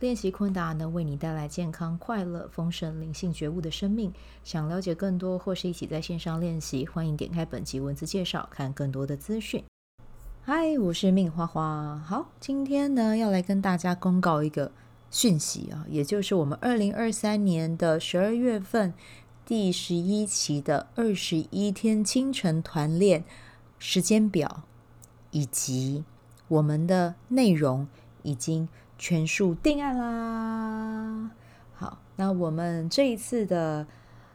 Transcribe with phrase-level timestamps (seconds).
[0.00, 4.12] 练习昆达能为你带来健康、快乐、丰盛、灵性觉悟的生命。
[4.42, 9.64] 想了解更多或是一起在线上练习，欢迎点开本集文字介绍，看更多的资讯。
[10.42, 11.96] 嗨，我是命花花。
[12.04, 14.72] 好，今天呢要来跟大家公告一个
[15.12, 18.92] 讯息啊，也就是我们二零二三年的十二月份
[19.46, 23.24] 第十一期的二十一天清晨团练
[23.78, 24.64] 时间表，
[25.30, 26.04] 以及
[26.48, 27.86] 我们的内容
[28.24, 28.68] 已经。
[28.96, 31.30] 全数定案啦！
[31.74, 33.86] 好，那我们这一次的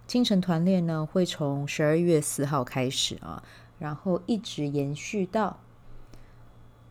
[0.05, 3.41] 清晨团练呢，会从十二月四号开始啊，
[3.79, 5.59] 然后一直延续到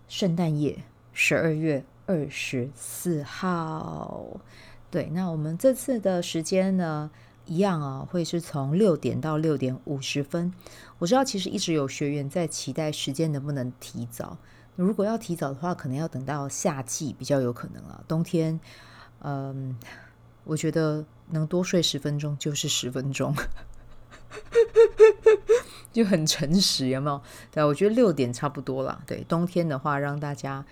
[0.09, 4.41] 圣诞夜，十二月二十四号。
[4.91, 7.11] 对，那我们这次的时间呢，
[7.45, 10.53] 一样啊，会是从六点到六点五十分。
[10.99, 14.39] 我知道，其实一直有学员在期待时间能不能提早。
[14.85, 18.05] 如果要提早的话，可能要等到夏季比较有可能了。
[18.07, 18.59] 冬天，
[19.23, 19.77] 嗯，
[20.45, 23.35] 我觉得能多睡十分钟就是十分钟，
[25.93, 27.21] 就很诚实，有没有？
[27.51, 29.03] 对，我觉得六点差不多了。
[29.05, 30.65] 对，冬天的话，让大家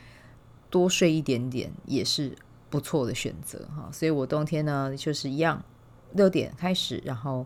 [0.71, 2.37] 多睡一点点也是
[2.71, 3.91] 不错的选择哈。
[3.93, 5.65] 所以我冬天呢，就是一样，
[6.13, 7.45] 六点开始，然后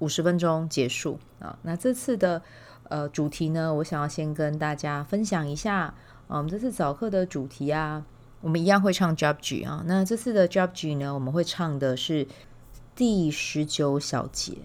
[0.00, 1.56] 五十分钟结束啊。
[1.62, 2.42] 那这次的。
[2.88, 5.94] 呃，主题呢，我想要先跟大家分享一下。
[6.26, 8.04] 我们这次早课的主题啊，
[8.40, 9.82] 我们一样会唱 Job G 啊。
[9.86, 12.26] 那这次的 Job G 呢，我们会唱的是
[12.94, 14.56] 第十九小节。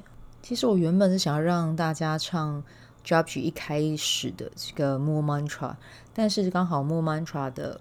[0.42, 2.64] 其实我原本是想要让大家唱
[3.06, 5.76] Job G 一开始的这个 More Mantra，
[6.14, 7.80] 但是刚好 More Mantra 的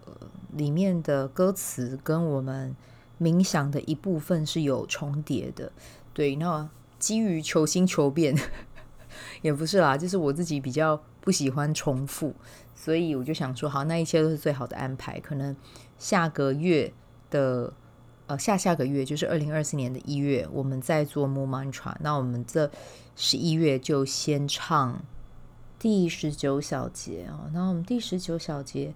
[0.52, 2.76] 里面的歌词跟我们
[3.20, 5.72] 冥想的一部分是有重叠的。
[6.12, 6.68] 对，那
[6.98, 8.36] 基于求新求变。
[9.42, 12.34] 也不是啦，就是我自己比较不喜欢重复，
[12.74, 15.20] 所以我就想说，好，那一切都是最好的安排。
[15.20, 15.54] 可能
[15.98, 16.92] 下个月
[17.30, 17.72] 的
[18.26, 21.94] 呃下下个月，就是二零二四年的一月，我们再做 Mula Mantra。
[22.00, 22.70] 那我们这
[23.14, 25.00] 十一月就先唱
[25.78, 27.50] 第十九小节啊。
[27.52, 28.94] 那我们第十九小节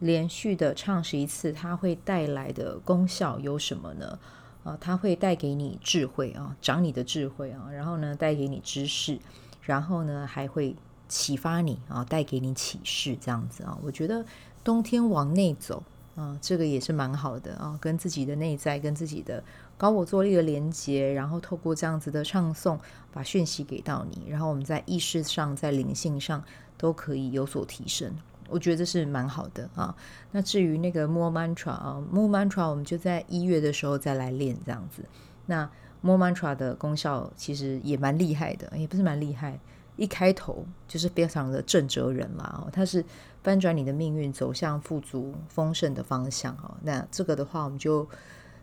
[0.00, 4.18] 连续的唱十一次，它会带来的功效有什么呢？
[4.64, 9.18] 啊，它会带给你智慧啊，长你的智慧啊，然后呢，带给你知识。
[9.66, 10.74] 然后呢，还会
[11.08, 13.76] 启发你啊，带给你启示，这样子啊。
[13.82, 14.24] 我觉得
[14.64, 15.82] 冬天往内走
[16.14, 19.42] 啊，这个也是蛮好的啊，跟自己的内在、跟自己的
[19.76, 22.78] 高我坐力的连接，然后透过这样子的唱诵，
[23.12, 26.42] 把讯息给到你，然后我们在意识上、在灵性上
[26.78, 28.10] 都可以有所提升。
[28.48, 29.92] 我觉得这是蛮好的啊。
[30.30, 35.04] 那至于那个 Mula Mantra 啊，Mula Mantra 我们就在一月的时候再来练这样子。
[35.46, 35.68] 那
[36.06, 39.58] Mula Mantra 的功效其实也蛮厉害的，也不是蛮厉害，
[39.96, 42.62] 一开头就是非常的正哲人嘛。
[42.62, 43.04] 哦，它是
[43.42, 46.54] 翻转你的命运，走向富足丰盛的方向。
[46.62, 48.08] 哦，那这个的话，我们就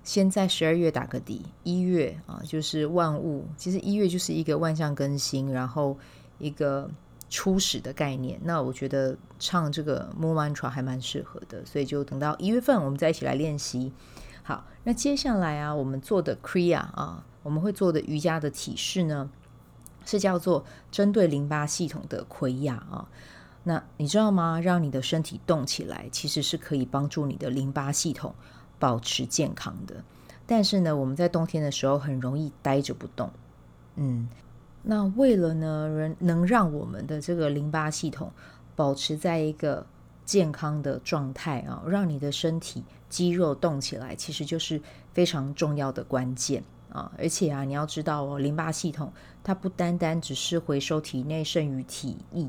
[0.03, 5.97] 先在十二月打个底，一月啊，就是万物，其实一月就是一个万象更新，然后
[6.39, 6.89] 一个
[7.29, 8.39] 初始的概念。
[8.43, 13.91] 那我觉得唱这个 Mula Mantra 还蛮适合的，所以就等到一月份，我们再一起来练习。
[14.43, 17.25] 好，那接下来啊，我们做的 Kriya 啊。
[17.43, 19.29] 我们会做的瑜伽的体式呢，
[20.05, 23.07] 是叫做针对淋巴系统的奎亚啊。
[23.65, 24.59] 那你知道吗？
[24.59, 28.33] 让你的身体动起来，其实是可以帮助你的淋巴系统
[28.79, 30.03] 保持健康的。
[30.45, 33.31] 但是呢，我们在冬天的时候很容易呆着不动。
[33.95, 34.27] 嗯，
[34.81, 38.31] 那为了呢，能让我们的这个淋巴系统
[38.75, 39.85] 保持在一个
[40.25, 44.81] 健康的状态啊，让你的身体肌肉动起来，其实就是
[45.13, 46.61] 非常重要的关键。
[46.93, 49.11] 啊，而且啊，你要知道哦，淋巴系统
[49.43, 52.47] 它不单单只是回收体内剩余体液，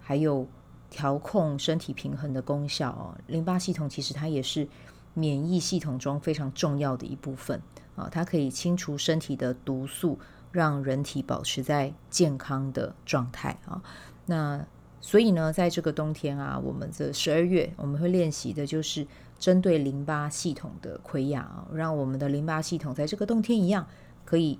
[0.00, 0.46] 还有
[0.88, 3.18] 调控身体平衡的功效哦。
[3.26, 4.68] 淋巴系统其实它也是
[5.14, 7.60] 免疫系统中非常重要的一部分
[7.96, 10.16] 啊，它可以清除身体的毒素，
[10.52, 13.82] 让人体保持在健康的状态啊。
[14.26, 14.64] 那
[15.00, 19.04] 所以呢，在这个冬天啊，我们这十二月我们会练习的就是。
[19.42, 23.84] 针对淋巴系统的溃疡啊，让我们的淋巴系统在这个冬天一样
[24.24, 24.56] 可以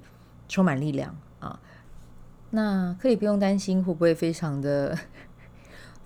[0.49, 1.61] 充满力量啊。
[2.51, 4.99] 那可以不用担心会不会非常的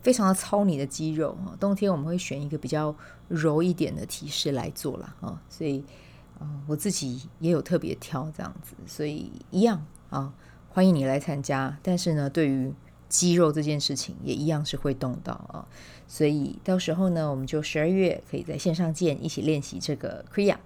[0.03, 1.57] 非常的操你的肌肉啊。
[1.59, 2.95] 冬天我们会选一个比较
[3.29, 5.41] 柔一点的体式来做啦啊。
[5.49, 5.83] 所以
[6.39, 10.35] 啊，我自己也有特别挑这样子，所以一样啊，
[10.69, 11.79] 欢迎你来参加。
[11.83, 12.75] 但是呢，对于
[13.09, 15.67] 肌肉这件事情，也一样是会动到啊。
[16.09, 20.57] 所以到时候呢，我们就十二月可以在线上见，一起练习这个 Kriya。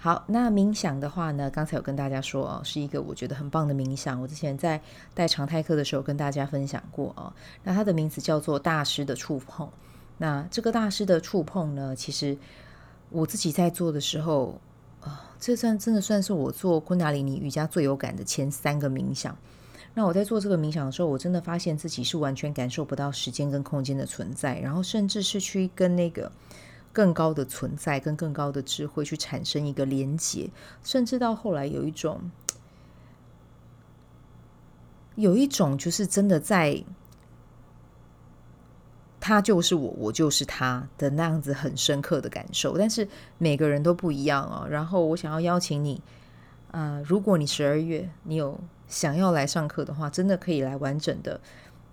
[0.00, 4.20] 好，那冥想的话呢，刚才有跟大家说啊，是一个我觉得很棒的冥想。
[4.20, 4.80] 我之前在
[5.12, 7.34] 带常态课的时候跟大家分享过啊。
[7.64, 9.68] 那它的名字叫做大师的触碰。
[10.16, 12.38] 那这个大师的触碰呢，其实
[13.10, 14.60] 我自己在做的时候
[15.00, 19.36] 啊，这算真的算是我做昆达里尼瑜伽最有感的前三个冥想。
[19.94, 26.30] 那我在做这个冥想的时候，我真的发现自己是完全感受不到时间跟空间的存在，然后甚至是去跟那个。
[26.90, 30.50] 更高的存在跟更高的智慧去产生一个连结，
[30.82, 32.18] 甚至到后来有一种，
[35.14, 36.82] 有一种就是真的在，
[39.20, 42.76] 他就是我，我就是他的那样子很深刻的感受。
[42.76, 43.06] 但是
[43.36, 44.66] 每个人都不一样哦。
[44.68, 46.02] 然后我想要邀请你，
[46.72, 48.58] 呃，如果你十二月你有
[48.88, 51.40] 想要来上课的话，真的可以来完整的。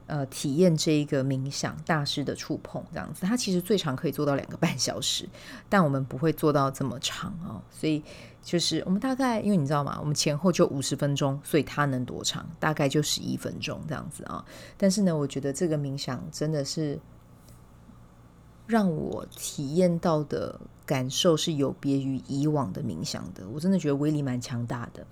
[0.08, 5.28] 呃，体验这一个冥想大师的触碰，这样子，它其实最长可以做到两个半小时，
[5.68, 7.60] 但我们不会做到这么长哦。
[7.72, 8.04] 所以
[8.44, 9.98] 就是我们大概，因为你知道吗？
[10.00, 12.48] 我们前后就五十分钟，所以它能多长？
[12.60, 14.46] 大概就十一分钟这样子啊。
[14.78, 17.00] 但是呢，我觉得这个冥想真的是
[18.68, 25.04] 让我体验到的感受是有别于以往的冥想的，我真的觉得威力蛮强大的。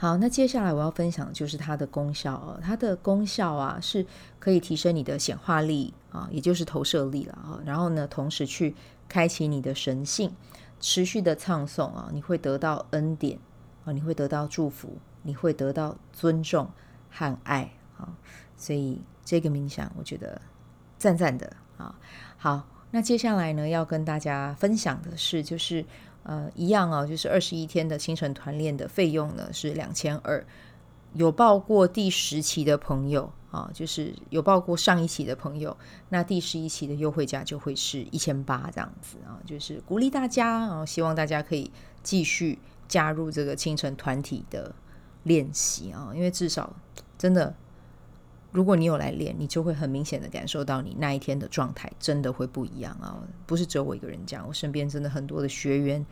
[0.00, 2.58] 好，那接下来我要分享的就是它的功效哦。
[2.62, 4.06] 它的功效啊，是
[4.38, 7.60] 可以提升你的显化力啊，也就是投射力了啊。
[7.66, 8.74] 然后呢，同时去
[9.06, 10.32] 开启你的神性，
[10.80, 13.38] 持续的唱诵啊，你会得到恩典
[13.84, 16.70] 啊，你会得到祝福，你会得到尊重
[17.10, 18.08] 和爱啊。
[18.56, 20.40] 所以这个冥想，我觉得
[20.96, 21.94] 赞赞的啊。
[22.38, 25.84] 好，那接下来呢，要跟大家分享的是，就是。
[26.30, 30.46] 呃，一样啊，就是二十一天的清晨团练的费用呢是两千二。
[31.14, 35.76] 有报过第十期的朋友啊，就是有报过上一期的朋友，
[36.10, 41.68] 那第十一期的优惠价就会是一千八这样子啊，就是鼓励大家啊，希望大家可以
[42.04, 42.56] 继续
[42.86, 44.72] 加入这个清晨团体的
[45.24, 46.72] 练习啊，因为至少
[47.18, 47.52] 真的。
[48.52, 53.16] 如果你有来练，你就会很明显的感受到你那一天的状态真的会不一样啊！
[53.46, 56.04] 不是只有我一个人讲，我身边真的很多的学员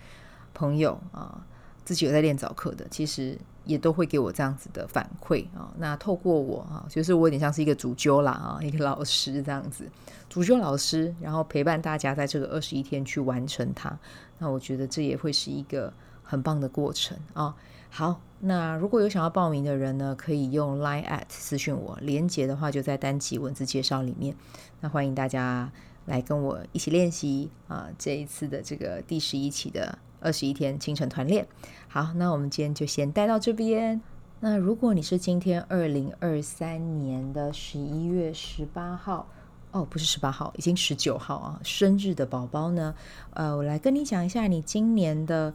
[0.55, 1.44] 朋友啊，
[1.85, 5.75] 自己有在练早课的，其实也都会给我这样子的反馈啊。
[5.79, 9.90] 那透过我啊，就是我有点像是一个主教啦啊，一个老师这样子，
[10.29, 13.99] 主教老师，然后陪伴大家在这个二十一天去完成它。
[14.38, 15.93] 那我觉得这也会是一个
[16.23, 17.55] 很棒的过程啊。
[17.90, 24.37] 好，那如果有想要报名的人呢，可以用 Line at 私讯我，连结的话就在单集文字介绍里面。
[24.81, 25.73] 那欢迎大家
[26.06, 31.49] 来跟我一起练习啊，这一次的这个第十一期的二十一天清晨团练。
[31.88, 34.00] 好，那我们今天就先带到这边。
[34.40, 39.26] 那如果你是今天二零二三年的十一月十八号，
[39.73, 42.94] 哦，不是十八号，已经十九号啊，生日的宝宝呢，
[43.35, 45.52] 呃，我来跟你讲一下你今年的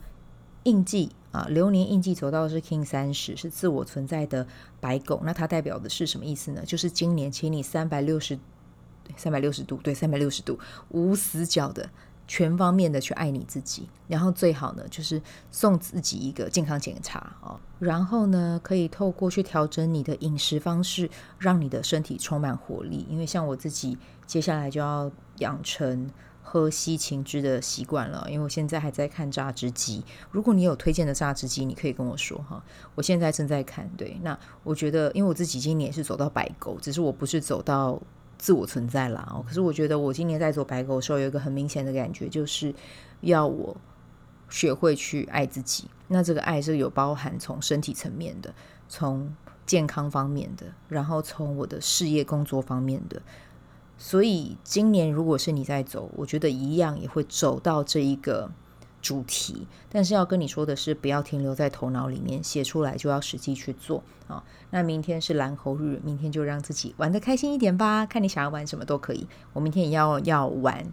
[0.63, 1.11] 印记。
[1.33, 4.45] 啊，流年印记走到的是 King 三十，是自我存在的
[4.79, 5.19] 白狗。
[5.25, 6.63] 那它代表的是什么意思呢？
[6.63, 8.37] 就是今年，请你三百六十，
[9.17, 10.59] 三百六十度，对，三百六十度，
[10.89, 11.89] 无死角的，
[12.27, 13.89] 全方面的去爱你自己。
[14.07, 17.59] 然后最好呢，就是送自己一个健康检查啊。
[17.79, 21.09] 然后呢，可以透过去调整你的饮食方式，
[21.39, 23.07] 让你的身体充满活力。
[23.09, 23.97] 因为像我自己，
[24.27, 26.11] 接下来就要养成。
[26.53, 30.03] 喝西芹汁的习惯了，因为我现在还在看榨汁机。
[30.29, 32.63] 如果你有推荐的榨汁机，你可以跟我说哈。
[32.93, 37.99] 我现在正在看，对，那我觉得，因为我自己今年是走到白狗，只是我不是走到
[38.37, 39.27] 自我存在啦。
[39.31, 42.71] 哦，可是我觉得我今年在走白狗的时候，有一个很明显的感觉，就是
[43.21, 43.75] 要我
[44.47, 45.89] 学会去爱自己。
[46.07, 48.53] 那这个爱是有包含从身体层面的，
[48.87, 53.19] 从健康方面的，然后从我的事业工作方面的。
[54.05, 58.51] 所以今年如果是你在走，我觉得一样也会走到这一个
[59.01, 59.65] 主题。
[59.89, 64.43] 但是要跟你说的是，不要停留在头脑里面，写出来就要实际去做啊。
[64.71, 68.05] 那明天是蓝猴日，明天就让自己玩得开心一点吧。
[68.05, 69.25] 看你想要玩什么都可以。
[69.53, 70.85] 我明天也要要玩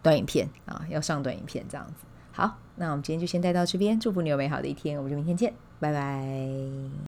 [0.00, 2.06] 短影片啊，要上短影片这样子。
[2.30, 7.07] 好，那我们今天就先带到这边，祝福你有美好的一天，我们就明天见，拜拜。